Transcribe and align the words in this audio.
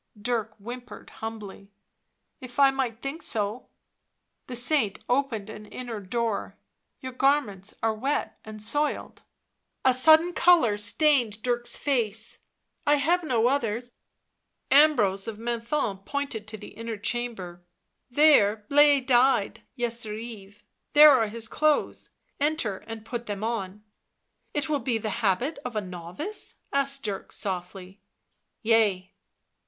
Dirk 0.19 0.55
whimpered 0.59 1.11
humbly: 1.21 1.71
"If 2.39 2.57
I 2.59 2.71
might 2.71 3.03
think 3.03 3.21
so." 3.21 3.67
The 4.47 4.55
saint 4.55 5.05
opened 5.07 5.47
an 5.47 5.67
inner 5.67 5.99
door." 5.99 6.57
Your 7.01 7.11
garments 7.11 7.75
are 7.83 7.93
wet 7.93 8.39
and 8.43 8.59
soiled." 8.59 9.21
A 9.85 9.93
sudden 9.93 10.33
colour 10.33 10.75
stained 10.77 11.43
Dirk's 11.43 11.77
face." 11.77 12.39
I 12.87 12.95
have 12.95 13.23
no 13.23 13.45
others." 13.47 13.91
Ambrose 14.71 15.27
of 15.27 15.37
Menthon 15.37 15.99
pointed 15.99 16.47
to 16.47 16.57
the 16.57 16.69
inner 16.69 16.97
chamber." 16.97 17.61
There 18.19 18.65
Blaise 18.69 19.05
died 19.05 19.61
yester 19.75 20.15
eve; 20.15 20.63
there 20.93 21.11
are 21.11 21.27
his 21.27 21.47
clothes, 21.47 22.09
enter 22.39 22.77
and 22.87 23.05
put 23.05 23.27
them 23.27 23.43
on."" 23.43 23.83
It 24.55 24.67
will 24.67 24.79
be 24.79 24.97
the 24.97 25.11
habit 25.21 25.59
of 25.63 25.75
a 25.75 25.79
novice?" 25.81 26.55
asked 26.73 27.03
Dirk 27.03 27.31
softly." 27.31 28.01
Yea." 28.63 29.13